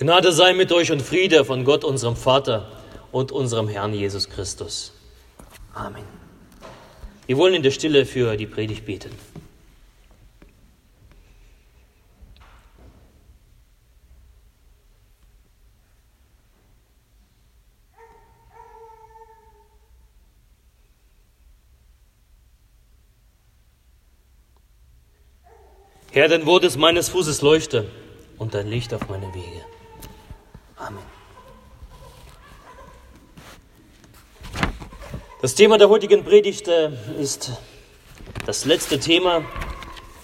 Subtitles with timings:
[0.00, 2.66] Gnade sei mit euch und Friede von Gott, unserem Vater
[3.12, 4.94] und unserem Herrn Jesus Christus.
[5.74, 6.04] Amen.
[7.26, 9.10] Wir wollen in der Stille für die Predigt beten.
[26.12, 27.90] Herr, dein Wort ist meines Fußes Leuchte
[28.38, 29.69] und dein Licht auf meine Wege.
[30.80, 31.02] Amen.
[35.42, 36.90] Das Thema der heutigen Predigt äh,
[37.20, 37.52] ist
[38.46, 39.42] das letzte Thema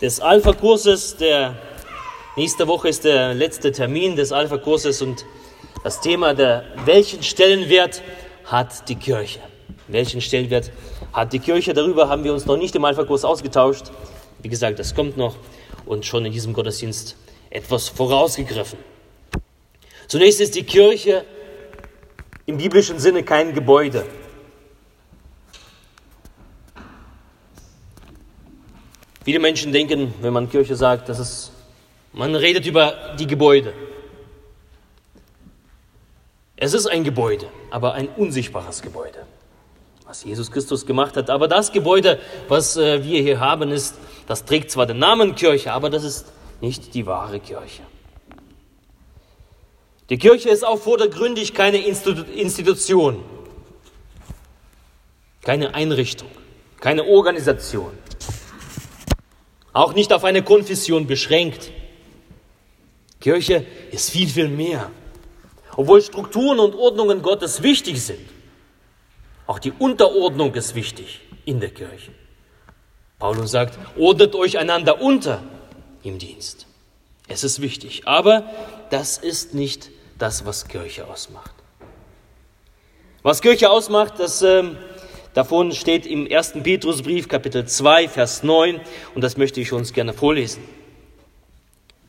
[0.01, 1.19] des Alpha-Kurses.
[1.19, 1.57] Der
[2.37, 5.27] nächste Woche ist der letzte Termin des Alpha-Kurses und
[5.85, 8.03] das Thema der welchen Stellenwert
[8.45, 9.41] hat die Kirche?
[9.89, 10.73] Welchen Stellenwert
[11.13, 11.75] hat die Kirche?
[11.75, 13.91] Darüber haben wir uns noch nicht im Alpha-Kurs ausgetauscht.
[14.41, 15.37] Wie gesagt, das kommt noch
[15.85, 17.17] und schon in diesem Gottesdienst
[17.51, 18.96] etwas vorausgegriffen.
[20.09, 21.25] Zunächst ist die Kirche
[22.47, 24.05] im biblischen Sinne kein Gebäude.
[29.25, 31.51] Viele Menschen denken, wenn man Kirche sagt, dass es,
[32.13, 33.73] man redet über die Gebäude.
[36.57, 39.27] Es ist ein Gebäude, aber ein unsichtbares Gebäude,
[40.07, 41.29] was Jesus Christus gemacht hat.
[41.29, 45.73] Aber das Gebäude, was äh, wir hier haben, ist das trägt zwar den Namen Kirche,
[45.73, 47.83] aber das ist nicht die wahre Kirche.
[50.09, 53.25] Die Kirche ist auch vordergründig keine Institution,
[55.43, 56.31] keine Einrichtung,
[56.81, 57.91] keine Organisation,
[59.73, 61.73] auch nicht auf eine Konfession beschränkt.
[63.21, 64.91] Kirche ist viel, viel mehr.
[65.75, 68.27] Obwohl Strukturen und Ordnungen Gottes wichtig sind,
[69.47, 72.13] auch die Unterordnung ist wichtig in der Kirche.
[73.19, 75.43] Paulus sagt, ordnet euch einander unter
[76.03, 76.67] im Dienst.
[77.29, 78.49] Es ist wichtig, aber
[78.91, 81.53] das ist nicht das, was Kirche ausmacht.
[83.23, 84.77] Was Kirche ausmacht, das ähm,
[85.35, 86.55] davon steht im 1.
[86.63, 88.81] Petrusbrief, Kapitel 2, Vers 9,
[89.15, 90.63] und das möchte ich uns gerne vorlesen.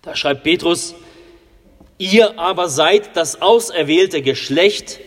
[0.01, 0.95] Da schreibt Petrus,
[1.97, 5.00] ihr aber seid das auserwählte Geschlecht,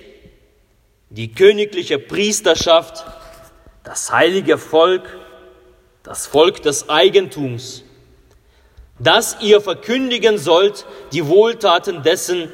[1.10, 3.04] die königliche Priesterschaft,
[3.84, 5.18] das heilige Volk,
[6.02, 7.84] das Volk des Eigentums,
[8.98, 12.50] dass ihr verkündigen sollt die Wohltaten dessen,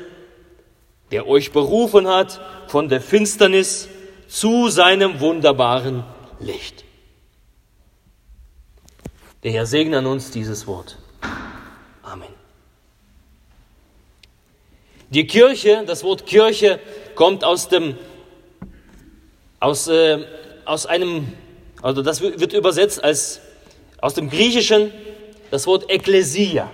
[1.10, 3.88] der euch berufen hat von der Finsternis
[4.28, 6.04] zu seinem wunderbaren
[6.40, 6.84] Licht.
[9.42, 10.98] Der Herr segne an uns dieses Wort.
[12.02, 12.28] Amen.
[15.10, 16.80] Die Kirche, das Wort Kirche
[17.14, 17.96] kommt aus dem,
[19.60, 20.24] aus, äh,
[20.64, 21.32] aus einem
[21.82, 23.40] also das wird übersetzt als
[24.00, 24.90] aus dem Griechischen
[25.50, 26.70] das Wort Ekklesia.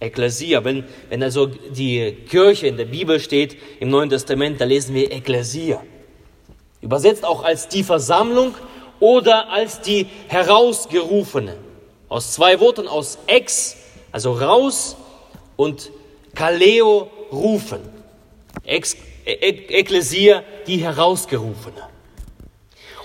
[0.00, 4.94] Ekklesia, wenn, wenn also die Kirche in der Bibel steht, im Neuen Testament, da lesen
[4.94, 5.82] wir Ekklesia.
[6.80, 8.54] Übersetzt auch als die Versammlung
[8.98, 11.56] oder als die Herausgerufene.
[12.08, 13.76] Aus zwei Worten, aus ex,
[14.10, 14.96] also raus,
[15.56, 15.90] und
[16.34, 17.80] kaleo, rufen.
[18.64, 18.96] Ex,
[19.26, 21.82] Ekklesia, die Herausgerufene.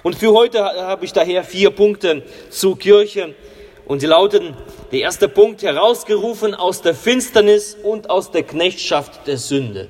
[0.03, 3.35] Und für heute habe ich daher vier Punkte zur Kirche.
[3.85, 4.55] Und sie lauten,
[4.91, 9.89] der erste Punkt, herausgerufen aus der Finsternis und aus der Knechtschaft der Sünde.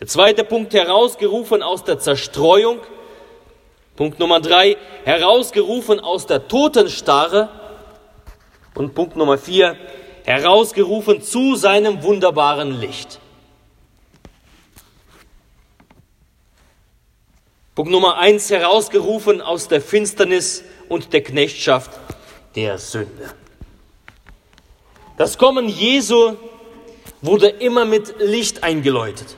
[0.00, 2.80] Der zweite Punkt, herausgerufen aus der Zerstreuung.
[3.94, 7.48] Punkt Nummer drei, herausgerufen aus der Totenstarre.
[8.74, 9.76] Und Punkt Nummer vier,
[10.24, 13.20] herausgerufen zu seinem wunderbaren Licht.
[17.76, 21.90] Punkt Nummer eins, herausgerufen aus der Finsternis und der Knechtschaft
[22.56, 23.30] der Sünde.
[25.18, 26.36] Das Kommen Jesu
[27.22, 29.36] wurde immer mit Licht eingeläutet.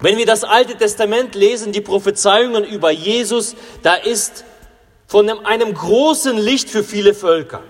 [0.00, 4.44] Wenn wir das Alte Testament lesen, die Prophezeiungen über Jesus, da ist
[5.06, 7.62] von einem großen Licht für viele Völker.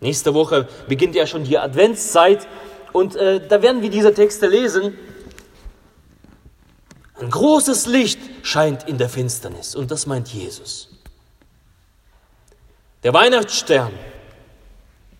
[0.00, 2.46] Nächste Woche beginnt ja schon die Adventszeit
[2.92, 4.96] und äh, da werden wir diese Texte lesen.
[7.20, 10.97] Ein großes Licht scheint in der Finsternis und das meint Jesus.
[13.02, 13.92] Der Weihnachtsstern,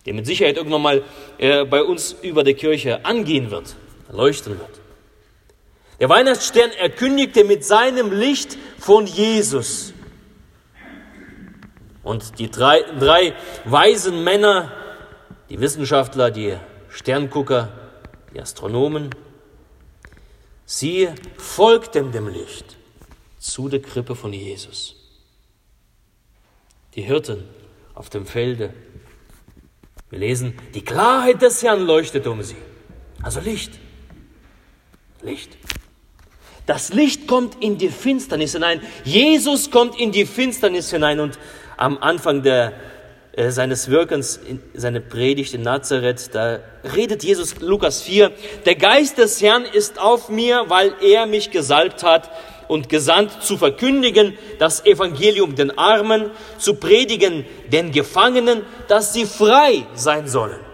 [0.05, 1.03] der mit Sicherheit irgendwann mal
[1.37, 3.75] äh, bei uns über der Kirche angehen wird,
[4.11, 4.81] leuchten wird.
[5.99, 9.93] Der Weihnachtsstern erkündigte mit seinem Licht von Jesus.
[12.03, 13.33] Und die drei, drei
[13.65, 14.71] weisen Männer,
[15.49, 16.55] die Wissenschaftler, die
[16.89, 17.69] Sterngucker,
[18.33, 19.09] die Astronomen,
[20.71, 22.77] Sie folgten dem Licht
[23.39, 24.95] zu der Krippe von Jesus.
[26.93, 27.43] Die Hirten
[27.99, 28.73] auf dem Felde.
[30.09, 32.55] Wir lesen, die Klarheit des Herrn leuchtet um sie.
[33.21, 33.73] Also Licht.
[35.21, 35.57] Licht.
[36.65, 38.81] Das Licht kommt in die Finsternis hinein.
[39.03, 41.37] Jesus kommt in die Finsternis hinein und
[41.75, 42.71] am Anfang der,
[43.33, 46.59] äh, seines Wirkens, in seiner Predigt in Nazareth, da
[46.95, 48.31] redet Jesus, Lukas 4,
[48.65, 52.31] der Geist des Herrn ist auf mir, weil er mich gesalbt hat
[52.69, 59.85] und gesandt zu verkündigen das Evangelium den Armen, zu predigen den Gefangenen, dass sie frei
[59.95, 60.69] sein sollen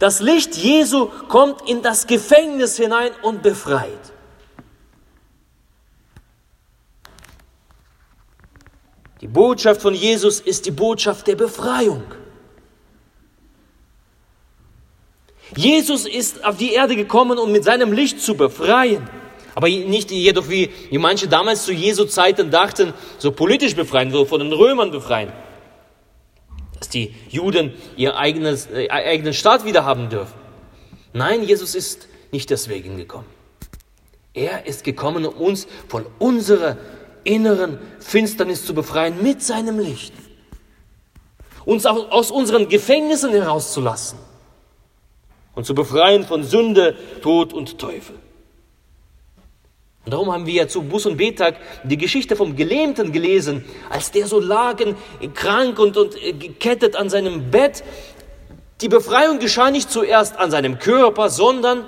[0.00, 4.12] das Licht Jesu kommt in das Gefängnis hinein und befreit.
[9.20, 12.02] Die Botschaft von Jesus ist die Botschaft der Befreiung.
[15.56, 19.08] Jesus ist auf die Erde gekommen, um mit seinem Licht zu befreien.
[19.54, 24.40] Aber nicht jedoch wie, manche damals zu Jesu Zeiten dachten, so politisch befreien, so von
[24.40, 25.32] den Römern befreien
[26.80, 30.34] dass die Juden ihr eigenes, äh, eigenen Staat wieder haben dürfen.
[31.12, 33.26] Nein, Jesus ist nicht deswegen gekommen.
[34.32, 36.78] Er ist gekommen, um uns von unserer
[37.24, 40.14] inneren Finsternis zu befreien mit seinem Licht.
[41.66, 44.18] Uns aus unseren Gefängnissen herauszulassen
[45.60, 48.14] und zu befreien von Sünde, Tod und Teufel.
[50.06, 54.10] Und darum haben wir ja zu Bus- und Betag die Geschichte vom Gelähmten gelesen, als
[54.10, 54.78] der so lag,
[55.34, 57.84] krank und, und gekettet an seinem Bett.
[58.80, 61.84] Die Befreiung geschah nicht zuerst an seinem Körper, sondern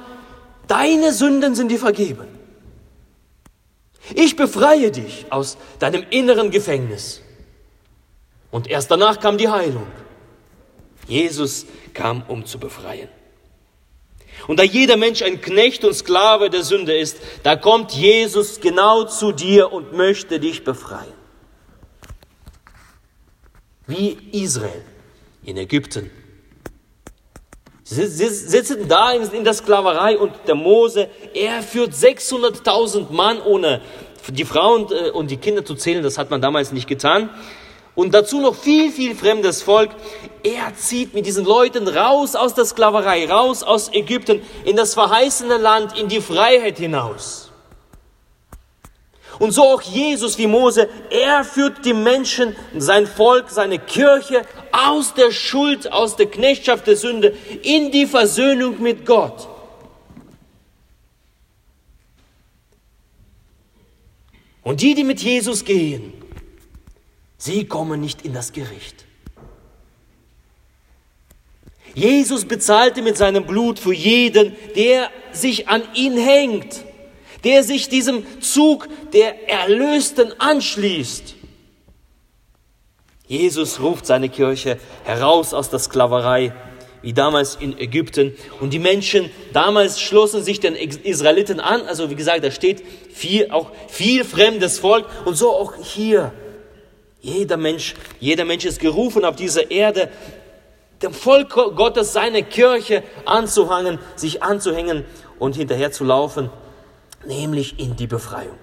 [0.69, 2.29] deine Sünden sind dir vergeben.
[4.15, 7.23] Ich befreie dich aus deinem inneren Gefängnis.
[8.51, 9.87] Und erst danach kam die Heilung.
[11.09, 11.65] Jesus
[11.95, 13.09] kam, um zu befreien.
[14.47, 19.05] Und da jeder Mensch ein Knecht und Sklave der Sünde ist, da kommt Jesus genau
[19.05, 21.13] zu dir und möchte dich befreien.
[23.87, 24.85] Wie Israel
[25.45, 26.11] in Ägypten.
[27.85, 33.83] Sie sitzen da in der Sklaverei und der Mose, er führt 600.000 Mann ohne
[34.29, 37.29] die Frauen äh, und die Kinder zu zählen, das hat man damals nicht getan
[37.95, 39.91] und dazu noch viel, viel fremdes Volk.
[40.43, 45.59] Er zieht mit diesen Leuten raus aus der Sklaverei, raus aus Ägypten, in das verheißene
[45.59, 47.51] Land, in die Freiheit hinaus.
[49.39, 55.15] Und so auch Jesus wie Mose, er führt die Menschen, sein Volk, seine Kirche aus
[55.15, 59.49] der Schuld, aus der Knechtschaft der Sünde in die Versöhnung mit Gott.
[64.63, 66.22] Und die, die mit Jesus gehen,
[67.45, 69.05] Sie kommen nicht in das Gericht.
[71.93, 76.85] Jesus bezahlte mit seinem Blut für jeden, der sich an ihn hängt,
[77.43, 81.35] der sich diesem Zug der Erlösten anschließt.
[83.27, 86.55] Jesus ruft seine Kirche heraus aus der Sklaverei,
[87.03, 88.37] wie damals in Ägypten.
[88.61, 91.83] Und die Menschen damals schlossen sich den Israeliten an.
[91.89, 95.07] Also wie gesagt, da steht viel, auch viel fremdes Volk.
[95.25, 96.33] Und so auch hier.
[97.23, 100.11] Jeder Mensch, jeder Mensch ist gerufen auf dieser Erde,
[101.03, 105.05] dem Volk Gottes seine Kirche anzuhangen, sich anzuhängen
[105.39, 106.51] und hinterher zu laufen,
[107.25, 108.59] nämlich in die Befreiung.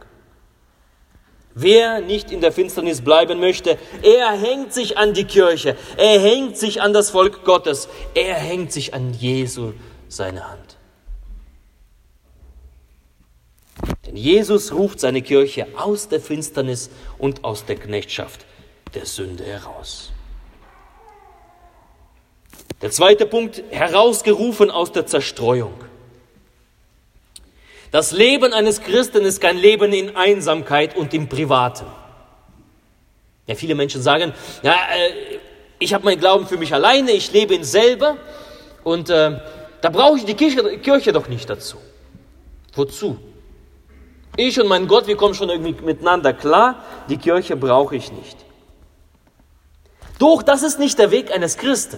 [1.55, 6.57] Wer nicht in der Finsternis bleiben möchte, er hängt sich an die Kirche, er hängt
[6.57, 9.71] sich an das Volk Gottes, er hängt sich an Jesu
[10.09, 10.77] seine Hand.
[14.05, 18.45] Denn Jesus ruft seine Kirche aus der Finsternis und aus der Knechtschaft
[18.93, 20.11] der Sünde heraus.
[22.81, 25.73] Der zweite Punkt, herausgerufen aus der Zerstreuung.
[27.91, 31.85] Das Leben eines Christen ist kein Leben in Einsamkeit und im Privaten.
[33.47, 35.39] Ja, viele Menschen sagen, ja, äh,
[35.79, 38.17] ich habe meinen Glauben für mich alleine, ich lebe ihn selber
[38.83, 39.39] und äh,
[39.81, 41.77] da brauche ich die Kirche, Kirche doch nicht dazu.
[42.75, 43.17] Wozu?
[44.37, 48.37] Ich und mein Gott, wir kommen schon irgendwie miteinander klar, die Kirche brauche ich nicht.
[50.19, 51.97] Doch das ist nicht der Weg eines Christen.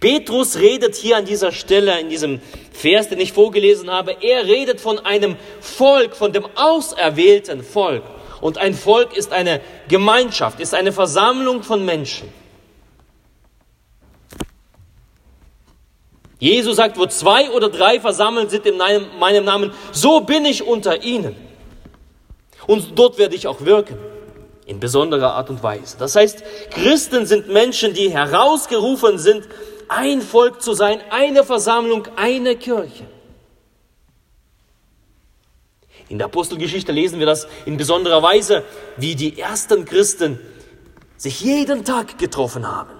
[0.00, 2.40] Petrus redet hier an dieser Stelle, in diesem
[2.72, 8.04] Vers, den ich vorgelesen habe, er redet von einem Volk, von dem auserwählten Volk.
[8.40, 12.28] Und ein Volk ist eine Gemeinschaft, ist eine Versammlung von Menschen.
[16.38, 21.02] Jesus sagt, wo zwei oder drei versammelt sind in meinem Namen, so bin ich unter
[21.02, 21.36] ihnen.
[22.66, 24.11] Und dort werde ich auch wirken
[24.66, 25.96] in besonderer Art und Weise.
[25.98, 29.48] Das heißt, Christen sind Menschen, die herausgerufen sind,
[29.88, 33.04] ein Volk zu sein, eine Versammlung, eine Kirche.
[36.08, 38.64] In der Apostelgeschichte lesen wir das in besonderer Weise,
[38.96, 40.38] wie die ersten Christen
[41.16, 42.90] sich jeden Tag getroffen haben.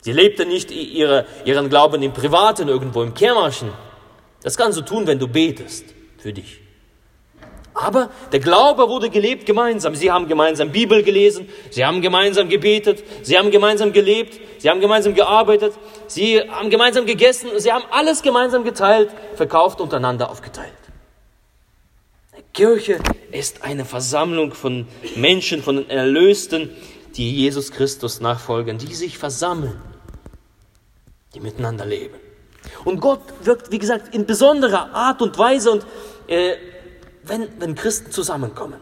[0.00, 3.70] Sie lebte nicht ihre, ihren Glauben im Privaten, irgendwo im Kämmerchen.
[4.42, 5.84] Das kannst du tun, wenn du betest
[6.18, 6.60] für dich.
[7.80, 9.94] Aber der Glaube wurde gelebt gemeinsam.
[9.94, 14.80] Sie haben gemeinsam Bibel gelesen, sie haben gemeinsam gebetet, sie haben gemeinsam gelebt, sie haben
[14.80, 15.74] gemeinsam gearbeitet,
[16.08, 20.72] sie haben gemeinsam gegessen, sie haben alles gemeinsam geteilt, verkauft, untereinander aufgeteilt.
[22.36, 22.98] Die Kirche
[23.30, 26.70] ist eine Versammlung von Menschen, von Erlösten,
[27.14, 29.80] die Jesus Christus nachfolgen, die sich versammeln,
[31.32, 32.16] die miteinander leben.
[32.84, 35.86] Und Gott wirkt, wie gesagt, in besonderer Art und Weise und
[36.26, 36.56] äh,
[37.28, 38.80] wenn, wenn Christen zusammenkommen.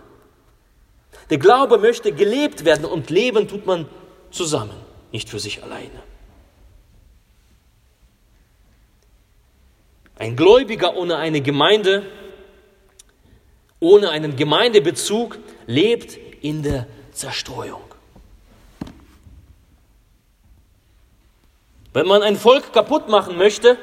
[1.31, 3.87] Der Glaube möchte gelebt werden und leben tut man
[4.31, 4.77] zusammen,
[5.13, 6.03] nicht für sich alleine.
[10.19, 12.05] Ein Gläubiger ohne eine Gemeinde,
[13.81, 17.83] ohne einen Gemeindebezug lebt in der Zerstreuung.
[21.93, 23.79] Wenn man ein Volk kaputt machen möchte,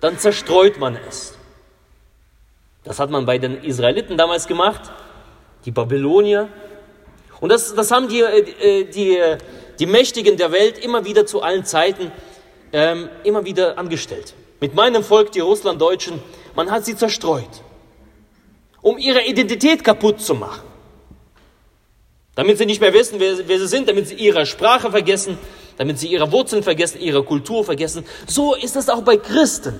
[0.00, 1.33] dann zerstreut man es.
[2.84, 4.92] Das hat man bei den Israeliten damals gemacht,
[5.64, 6.48] die Babylonier.
[7.40, 9.18] Und das, das haben die, äh, die,
[9.78, 12.12] die Mächtigen der Welt immer wieder zu allen Zeiten
[12.72, 14.34] ähm, immer wieder angestellt.
[14.60, 16.20] Mit meinem Volk, die Russlanddeutschen,
[16.54, 17.62] man hat sie zerstreut,
[18.82, 20.62] um ihre Identität kaputt zu machen.
[22.34, 25.38] Damit sie nicht mehr wissen, wer, wer sie sind, damit sie ihre Sprache vergessen,
[25.78, 28.04] damit sie ihre Wurzeln vergessen, ihre Kultur vergessen.
[28.26, 29.78] So ist es auch bei Christen.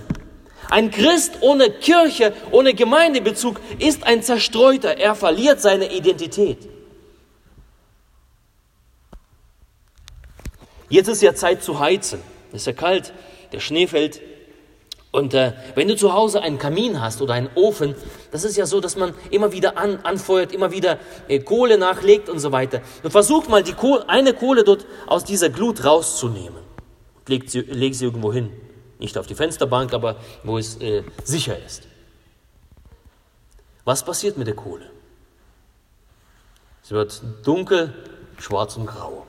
[0.70, 4.98] Ein Christ ohne Kirche, ohne Gemeindebezug ist ein Zerstreuter.
[4.98, 6.58] Er verliert seine Identität.
[10.88, 12.20] Jetzt ist ja Zeit zu heizen.
[12.50, 13.12] Es ist ja kalt,
[13.52, 14.20] der Schnee fällt.
[15.10, 17.94] Und äh, wenn du zu Hause einen Kamin hast oder einen Ofen,
[18.32, 22.28] das ist ja so, dass man immer wieder an, anfeuert, immer wieder äh, Kohle nachlegt
[22.28, 22.80] und so weiter.
[23.04, 26.58] Und versucht mal die Kohle, eine Kohle dort aus dieser Glut rauszunehmen.
[27.28, 28.50] Leg sie, leg sie irgendwo hin.
[29.04, 31.82] Nicht auf die Fensterbank, aber wo es äh, sicher ist.
[33.84, 34.90] Was passiert mit der Kohle?
[36.80, 37.92] Sie wird dunkel,
[38.38, 39.26] schwarz und grau.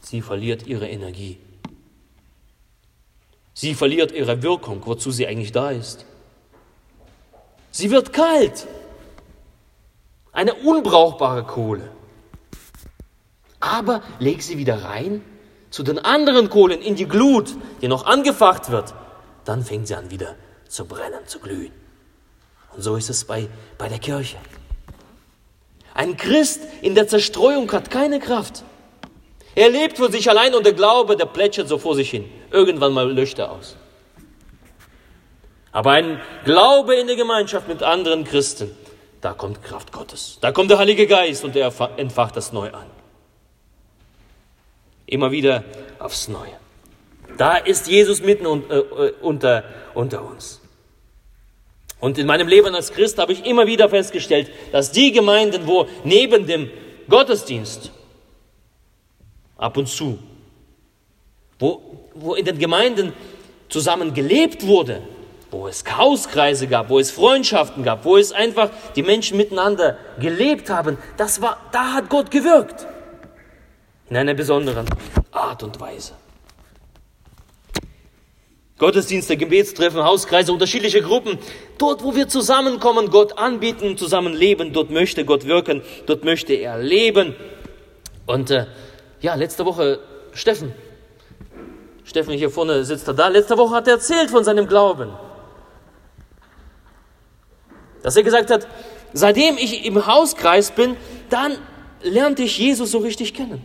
[0.00, 1.38] Sie verliert ihre Energie.
[3.52, 6.06] Sie verliert ihre Wirkung, wozu sie eigentlich da ist.
[7.70, 8.66] Sie wird kalt.
[10.32, 11.90] Eine unbrauchbare Kohle.
[13.60, 15.22] Aber leg sie wieder rein
[15.70, 18.94] zu den anderen Kohlen in die Glut, die noch angefacht wird,
[19.44, 20.34] dann fängt sie an wieder
[20.68, 21.72] zu brennen, zu glühen.
[22.74, 23.48] Und so ist es bei,
[23.78, 24.36] bei der Kirche.
[25.94, 28.64] Ein Christ in der Zerstreuung hat keine Kraft.
[29.54, 32.30] Er lebt für sich allein und der Glaube, der plätschert so vor sich hin.
[32.52, 33.76] Irgendwann mal löscht er aus.
[35.72, 38.70] Aber ein Glaube in der Gemeinschaft mit anderen Christen,
[39.20, 40.38] da kommt Kraft Gottes.
[40.40, 42.86] Da kommt der Heilige Geist und er entfacht das neu an.
[45.10, 45.64] Immer wieder
[45.98, 46.56] aufs Neue.
[47.36, 48.78] Da ist Jesus mitten äh,
[49.20, 49.64] unter,
[49.94, 50.60] unter uns.
[51.98, 55.86] Und in meinem Leben als Christ habe ich immer wieder festgestellt, dass die Gemeinden, wo
[56.04, 56.70] neben dem
[57.08, 57.90] Gottesdienst
[59.58, 60.18] ab und zu,
[61.58, 61.82] wo,
[62.14, 63.12] wo in den Gemeinden
[63.68, 65.02] zusammen gelebt wurde,
[65.50, 70.70] wo es Hauskreise gab, wo es Freundschaften gab, wo es einfach die Menschen miteinander gelebt
[70.70, 72.86] haben, das war, da hat Gott gewirkt
[74.10, 74.86] in einer besonderen
[75.30, 76.12] Art und Weise.
[78.78, 81.38] Gottesdienste, Gebetstreffen, Hauskreise, unterschiedliche Gruppen.
[81.78, 86.78] Dort, wo wir zusammenkommen, Gott anbieten, zusammen leben, dort möchte Gott wirken, dort möchte er
[86.78, 87.36] leben.
[88.26, 88.66] Und äh,
[89.20, 90.00] ja, letzte Woche
[90.32, 90.72] Steffen.
[92.04, 93.28] Steffen hier vorne sitzt er da.
[93.28, 95.12] Letzte Woche hat er erzählt von seinem Glauben.
[98.02, 98.66] Dass er gesagt hat,
[99.12, 100.96] seitdem ich im Hauskreis bin,
[101.28, 101.58] dann
[102.02, 103.62] lernte ich Jesus so richtig kennen.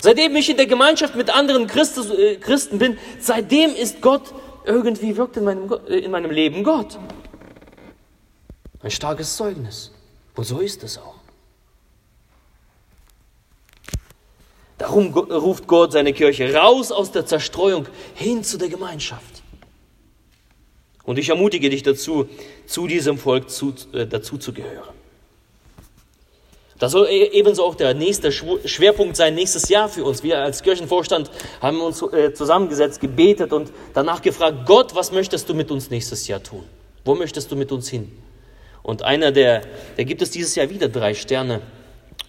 [0.00, 4.32] Seitdem ich in der Gemeinschaft mit anderen Christus, äh, Christen bin, seitdem ist Gott
[4.64, 6.98] irgendwie wirkt in meinem, äh, in meinem Leben Gott.
[8.82, 9.92] Ein starkes Zeugnis.
[10.34, 11.16] Und so ist es auch.
[14.78, 19.42] Darum ruft Gott seine Kirche raus aus der Zerstreuung hin zu der Gemeinschaft.
[21.04, 22.28] Und ich ermutige dich dazu,
[22.66, 24.99] zu diesem Volk zu, äh, dazu zu gehören.
[26.80, 30.24] Das soll e-, ebenso auch der nächste Schwerpunkt sein nächstes Jahr für uns.
[30.24, 35.54] Wir als Kirchenvorstand haben uns äh, zusammengesetzt, gebetet und danach gefragt, Gott, was möchtest du
[35.54, 36.64] mit uns nächstes Jahr tun?
[37.04, 38.10] Wo möchtest du mit uns hin?
[38.82, 39.62] Und einer der,
[39.98, 41.60] der gibt es dieses Jahr wieder drei Sterne.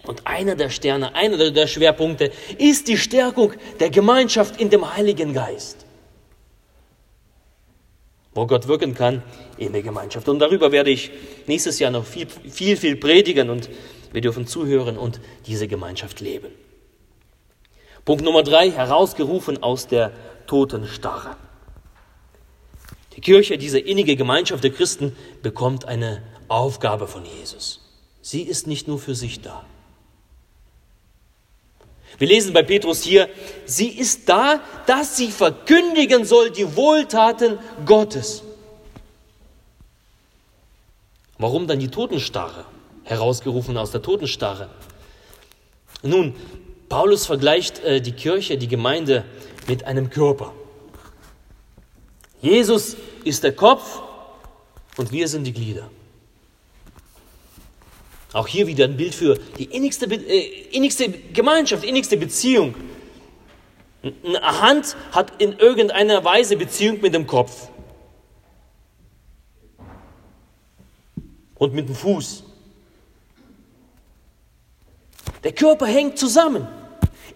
[0.04, 5.32] Und einer der Sterne, einer der Schwerpunkte ist die Stärkung der Gemeinschaft in dem Heiligen
[5.32, 5.86] Geist.
[8.34, 9.22] Wo Gott wirken kann
[9.56, 10.28] in der Gemeinschaft.
[10.28, 11.10] Und darüber werde ich
[11.46, 13.70] nächstes Jahr noch viel, viel, viel predigen und
[14.12, 16.48] wir dürfen zuhören und diese Gemeinschaft leben.
[18.04, 20.12] Punkt Nummer drei, herausgerufen aus der
[20.46, 21.36] Totenstarre.
[23.16, 27.80] Die Kirche, diese innige Gemeinschaft der Christen, bekommt eine Aufgabe von Jesus.
[28.20, 29.64] Sie ist nicht nur für sich da.
[32.18, 33.28] Wir lesen bei Petrus hier,
[33.64, 38.42] sie ist da, dass sie verkündigen soll die Wohltaten Gottes.
[41.38, 42.64] Warum dann die Totenstarre?
[43.12, 44.68] Herausgerufen aus der Totenstarre.
[46.02, 46.34] Nun,
[46.88, 49.24] Paulus vergleicht äh, die Kirche, die Gemeinde
[49.68, 50.52] mit einem Körper.
[52.40, 54.02] Jesus ist der Kopf
[54.96, 55.88] und wir sind die Glieder.
[58.32, 62.74] Auch hier wieder ein Bild für die innigste, äh, innigste Gemeinschaft, innigste Beziehung.
[64.02, 67.68] Eine Hand hat in irgendeiner Weise Beziehung mit dem Kopf.
[71.54, 72.44] Und mit dem Fuß.
[75.44, 76.66] Der Körper hängt zusammen.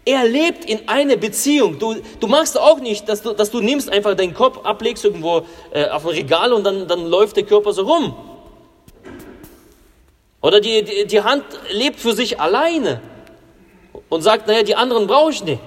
[0.05, 1.79] Er lebt in einer Beziehung.
[1.79, 5.45] Du, du machst auch nicht, dass du, dass du nimmst, einfach deinen Kopf ablegst irgendwo
[5.73, 8.15] äh, auf ein Regal und dann, dann läuft der Körper so rum.
[10.41, 13.01] Oder die, die, die Hand lebt für sich alleine
[14.09, 15.61] und sagt, naja, die anderen brauche ich nicht.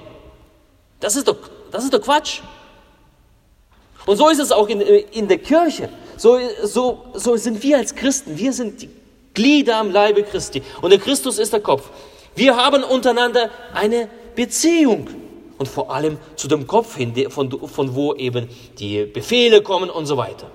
[1.02, 1.38] Das ist doch,
[1.72, 2.40] das ist doch Quatsch.
[4.06, 5.90] Und so ist es auch in, in der Kirche.
[6.16, 8.38] So, so, so sind wir als Christen.
[8.38, 8.90] Wir sind die
[9.34, 10.64] Glieder am Leibe Christi.
[10.82, 11.90] Und der Christus ist der Kopf.
[12.40, 15.10] Wir haben untereinander eine Beziehung.
[15.58, 20.06] Und vor allem zu dem Kopf hin, von, von wo eben die Befehle kommen und
[20.06, 20.50] so weiter.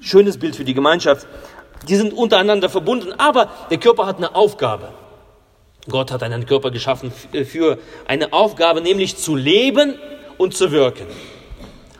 [0.00, 1.28] Schönes Bild für die Gemeinschaft.
[1.88, 4.92] Die sind untereinander verbunden, aber der Körper hat eine Aufgabe.
[5.88, 9.94] Gott hat einen Körper geschaffen äh, für eine Aufgabe, nämlich zu leben
[10.38, 11.06] und zu wirken.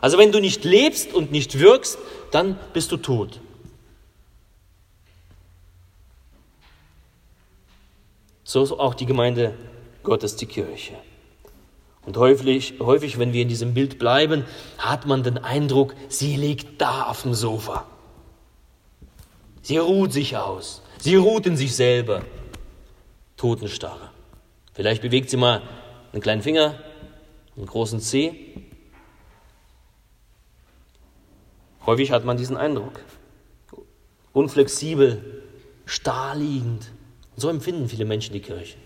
[0.00, 1.96] Also wenn du nicht lebst und nicht wirkst,
[2.32, 3.38] dann bist du tot.
[8.54, 9.52] So ist auch die Gemeinde
[10.04, 10.94] Gottes, die Kirche.
[12.06, 14.44] Und häufig, häufig, wenn wir in diesem Bild bleiben,
[14.78, 17.84] hat man den Eindruck, sie liegt da auf dem Sofa.
[19.62, 20.82] Sie ruht sich aus.
[20.98, 22.22] Sie ruht in sich selber.
[23.36, 24.12] Totenstarre.
[24.72, 25.60] Vielleicht bewegt sie mal
[26.12, 26.78] einen kleinen Finger,
[27.56, 28.36] einen großen Zeh.
[31.86, 33.00] Häufig hat man diesen Eindruck.
[34.32, 35.42] Unflexibel,
[35.86, 36.93] starr liegend.
[37.34, 38.76] Und so empfinden viele Menschen die Kirche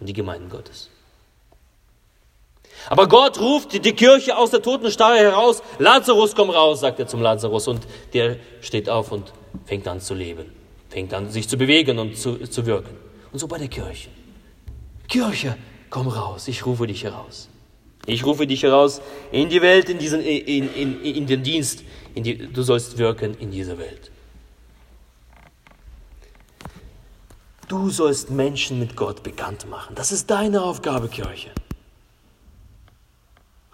[0.00, 0.90] und die Gemeinden Gottes.
[2.88, 5.62] Aber Gott ruft die Kirche aus der Totenstarre heraus.
[5.78, 7.68] Lazarus, komm raus, sagt er zum Lazarus.
[7.68, 7.82] Und
[8.14, 9.32] der steht auf und
[9.66, 10.46] fängt an zu leben,
[10.88, 12.96] fängt an sich zu bewegen und zu, zu wirken.
[13.32, 14.08] Und so bei der Kirche.
[15.08, 15.56] Kirche,
[15.90, 17.48] komm raus, ich rufe dich heraus.
[18.06, 21.84] Ich rufe dich heraus in die Welt, in, diesen, in, in, in den Dienst.
[22.16, 24.10] Die, du sollst wirken in dieser Welt.
[27.70, 29.94] Du sollst Menschen mit Gott bekannt machen.
[29.94, 31.50] Das ist deine Aufgabe, Kirche.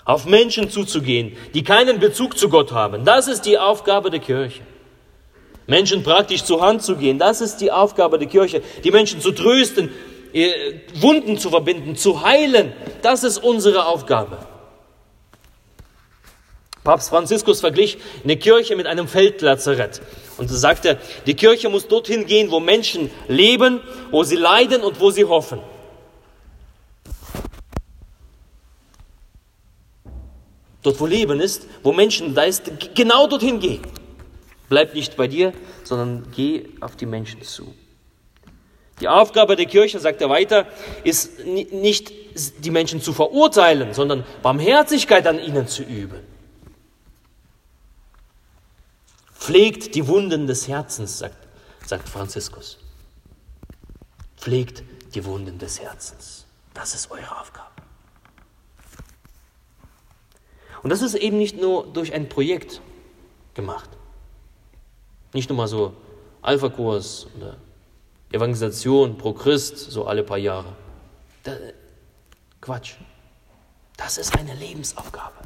[0.04, 3.06] Auf Menschen zuzugehen, die keinen Bezug zu Gott haben.
[3.06, 4.60] Das ist die Aufgabe der Kirche.
[5.66, 7.18] Menschen praktisch zur Hand zu gehen.
[7.18, 9.88] Das ist die Aufgabe der Kirche, die Menschen zu trösten,
[10.96, 12.74] Wunden zu verbinden, zu heilen.
[13.00, 14.36] Das ist unsere Aufgabe.
[16.86, 20.00] Papst Franziskus verglich eine Kirche mit einem Feldlazarett
[20.38, 23.80] und sagte, die Kirche muss dorthin gehen, wo Menschen leben,
[24.12, 25.58] wo sie leiden und wo sie hoffen.
[30.84, 33.82] Dort, wo Leben ist, wo Menschen da ist, genau dorthin gehen.
[34.68, 37.74] Bleib nicht bei dir, sondern geh auf die Menschen zu.
[39.00, 40.68] Die Aufgabe der Kirche, sagt er weiter,
[41.02, 42.12] ist nicht
[42.64, 46.35] die Menschen zu verurteilen, sondern Barmherzigkeit an ihnen zu üben.
[49.46, 51.36] Pflegt die Wunden des Herzens, sagt,
[51.86, 52.78] sagt Franziskus.
[54.36, 54.82] Pflegt
[55.14, 56.46] die Wunden des Herzens.
[56.74, 57.70] Das ist eure Aufgabe.
[60.82, 62.80] Und das ist eben nicht nur durch ein Projekt
[63.54, 63.88] gemacht.
[65.32, 65.94] Nicht nur mal so
[66.42, 67.56] Alpha-Kurs oder
[68.32, 70.74] Evangelisation pro Christ, so alle paar Jahre.
[71.44, 71.56] Da,
[72.60, 72.96] Quatsch.
[73.96, 75.36] Das ist eine Lebensaufgabe.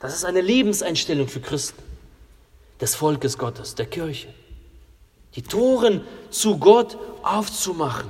[0.00, 1.82] Das ist eine Lebenseinstellung für Christen,
[2.80, 4.28] des Volkes Gottes, der Kirche.
[5.34, 8.08] Die Toren zu Gott aufzumachen.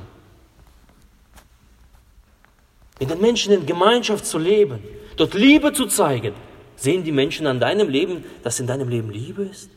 [3.01, 4.83] Mit den Menschen in Gemeinschaft zu leben,
[5.17, 6.35] dort Liebe zu zeigen,
[6.77, 9.71] Sehen die Menschen an deinem Leben, dass in deinem Leben Liebe ist?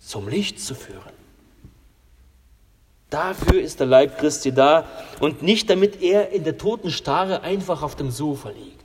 [0.00, 1.16] Zum Licht zu führen.
[3.10, 4.88] Dafür ist der Leib Christi da
[5.20, 8.84] und nicht damit er in der toten Starre einfach auf dem Sofa liegt.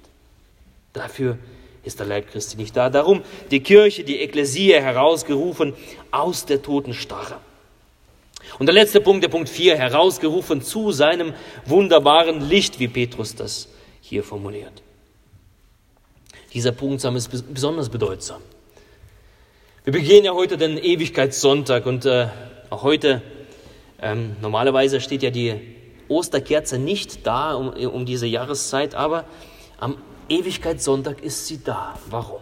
[0.93, 1.39] Dafür ist
[1.83, 2.89] der Leib Christi nicht da.
[2.89, 5.73] Darum die Kirche, die Ekklesia herausgerufen
[6.11, 7.37] aus der toten Starre.
[8.59, 11.33] Und der letzte Punkt, der Punkt 4, herausgerufen zu seinem
[11.65, 13.69] wunderbaren Licht, wie Petrus das
[14.01, 14.83] hier formuliert.
[16.53, 18.41] Dieser Punkt ist besonders bedeutsam.
[19.83, 22.27] Wir begehen ja heute den Ewigkeitssonntag und äh,
[22.69, 23.21] auch heute,
[24.01, 25.55] ähm, normalerweise steht ja die
[26.07, 29.25] Osterkerze nicht da um, um diese Jahreszeit, aber
[29.79, 29.97] am
[30.31, 31.99] Ewigkeitssonntag ist sie da.
[32.09, 32.41] Warum?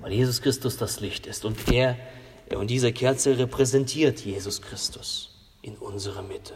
[0.00, 1.96] Weil Jesus Christus das Licht ist und er
[2.56, 6.54] und diese Kerze repräsentiert Jesus Christus in unserer Mitte.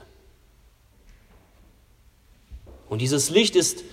[2.88, 3.84] Und dieses Licht ist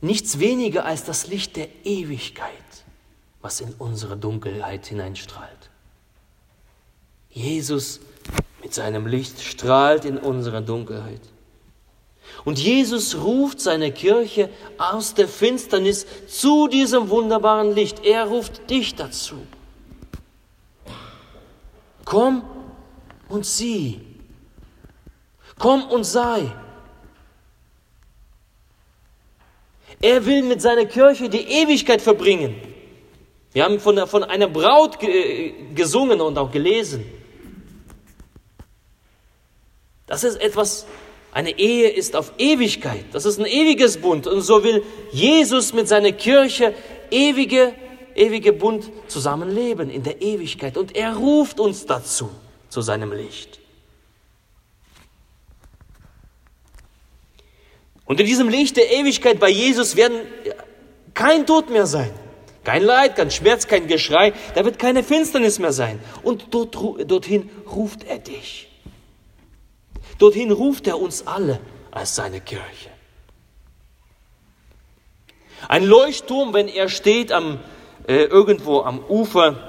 [0.00, 2.50] nichts weniger als das Licht der Ewigkeit,
[3.40, 5.70] was in unsere Dunkelheit hineinstrahlt.
[7.30, 8.00] Jesus
[8.62, 11.22] mit seinem Licht strahlt in unsere Dunkelheit.
[12.44, 18.04] Und Jesus ruft seine Kirche aus der Finsternis zu diesem wunderbaren Licht.
[18.04, 19.36] Er ruft dich dazu.
[22.04, 22.42] Komm
[23.28, 24.00] und sieh.
[25.58, 26.50] Komm und sei.
[30.00, 32.56] Er will mit seiner Kirche die Ewigkeit verbringen.
[33.52, 34.98] Wir haben von, von einer Braut
[35.74, 37.04] gesungen und auch gelesen.
[40.06, 40.86] Das ist etwas,
[41.32, 43.06] eine Ehe ist auf Ewigkeit.
[43.12, 44.26] Das ist ein ewiges Bund.
[44.26, 46.74] Und so will Jesus mit seiner Kirche
[47.10, 47.72] ewige,
[48.14, 50.76] ewige Bund zusammenleben in der Ewigkeit.
[50.76, 52.30] Und er ruft uns dazu,
[52.68, 53.60] zu seinem Licht.
[58.04, 60.20] Und in diesem Licht der Ewigkeit bei Jesus werden
[61.14, 62.10] kein Tod mehr sein.
[62.62, 64.34] Kein Leid, kein Schmerz, kein Geschrei.
[64.54, 65.98] Da wird keine Finsternis mehr sein.
[66.22, 68.68] Und dort, dorthin ruft er dich.
[70.18, 72.90] Dorthin ruft er uns alle als seine Kirche.
[75.68, 77.60] Ein Leuchtturm, wenn er steht am,
[78.06, 79.68] äh, irgendwo am Ufer,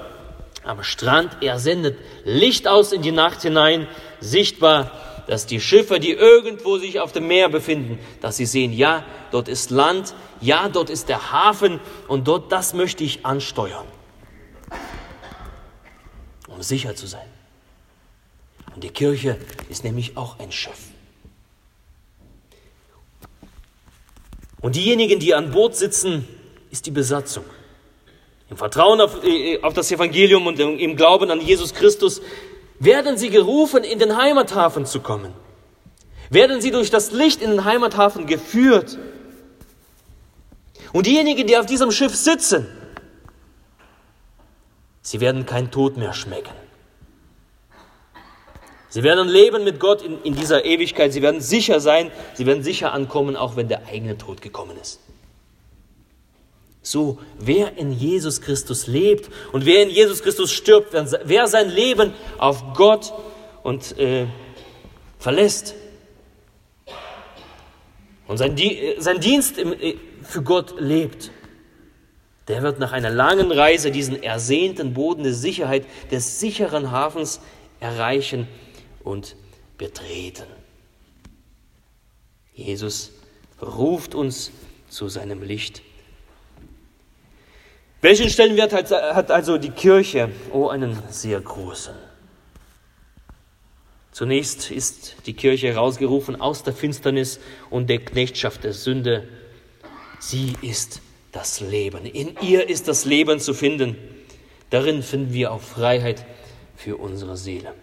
[0.64, 3.86] am Strand, er sendet Licht aus in die Nacht hinein,
[4.20, 4.90] sichtbar,
[5.26, 9.48] dass die Schiffe, die irgendwo sich auf dem Meer befinden, dass sie sehen, ja, dort
[9.48, 13.86] ist Land, ja, dort ist der Hafen und dort, das möchte ich ansteuern,
[16.48, 17.26] um sicher zu sein.
[18.74, 20.78] Und die Kirche ist nämlich auch ein Schiff.
[24.60, 26.26] Und diejenigen, die an Bord sitzen,
[26.70, 27.44] ist die Besatzung.
[28.50, 32.20] Im Vertrauen auf, äh, auf das Evangelium und im Glauben an Jesus Christus
[32.78, 35.32] werden sie gerufen, in den Heimathafen zu kommen.
[36.30, 38.98] Werden sie durch das Licht in den Heimathafen geführt.
[40.92, 42.66] Und diejenigen, die auf diesem Schiff sitzen,
[45.02, 46.63] sie werden kein Tod mehr schmecken.
[48.94, 51.12] Sie werden leben mit Gott in, in dieser Ewigkeit.
[51.12, 52.12] Sie werden sicher sein.
[52.34, 55.00] Sie werden sicher ankommen, auch wenn der eigene Tod gekommen ist.
[56.80, 62.12] So, wer in Jesus Christus lebt und wer in Jesus Christus stirbt, wer sein Leben
[62.38, 63.12] auf Gott
[63.64, 64.28] und äh,
[65.18, 65.74] verlässt
[68.28, 68.56] und sein,
[68.98, 71.32] sein Dienst im, äh, für Gott lebt,
[72.46, 77.40] der wird nach einer langen Reise diesen ersehnten Boden der Sicherheit, des sicheren Hafens
[77.80, 78.46] erreichen
[79.04, 79.36] und
[79.78, 80.46] betreten.
[82.54, 83.12] Jesus
[83.60, 84.50] ruft uns
[84.88, 85.82] zu seinem Licht.
[88.00, 90.30] Welchen Stellenwert hat also die Kirche?
[90.52, 91.94] Oh, einen sehr großen.
[94.12, 97.40] Zunächst ist die Kirche herausgerufen aus der Finsternis
[97.70, 99.26] und der Knechtschaft der Sünde.
[100.20, 101.00] Sie ist
[101.32, 102.04] das Leben.
[102.06, 103.96] In ihr ist das Leben zu finden.
[104.70, 106.24] Darin finden wir auch Freiheit
[106.76, 107.74] für unsere Seele.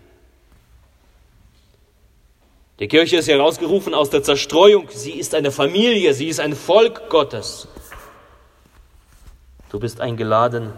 [2.82, 4.90] Die Kirche ist herausgerufen aus der Zerstreuung.
[4.90, 7.68] Sie ist eine Familie, sie ist ein Volk Gottes.
[9.70, 10.74] Du bist eingeladen,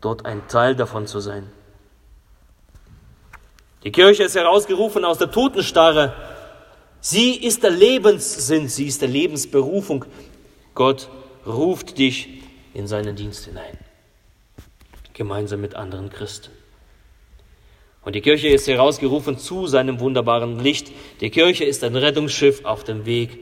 [0.00, 1.52] dort ein Teil davon zu sein.
[3.84, 6.14] Die Kirche ist herausgerufen aus der Totenstarre.
[7.02, 10.06] Sie ist der Lebenssinn, sie ist der Lebensberufung.
[10.74, 11.10] Gott
[11.46, 13.76] ruft dich in seinen Dienst hinein,
[15.12, 16.59] gemeinsam mit anderen Christen.
[18.02, 20.90] Und die Kirche ist herausgerufen zu seinem wunderbaren Licht.
[21.20, 23.38] Die Kirche ist ein Rettungsschiff auf dem Weg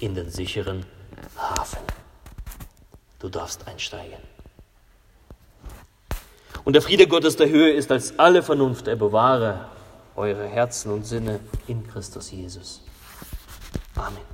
[0.00, 0.84] in den sicheren
[1.36, 1.78] Hafen.
[3.20, 4.18] Du darfst einsteigen.
[6.64, 8.88] Und der Friede Gottes der Höhe ist als alle Vernunft.
[8.88, 9.66] Er bewahre
[10.16, 12.82] eure Herzen und Sinne in Christus Jesus.
[13.94, 14.29] Amen.